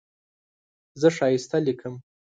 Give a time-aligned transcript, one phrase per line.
[1.01, 1.93] زه ښایسته لیکم.